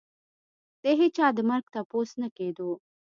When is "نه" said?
2.21-2.29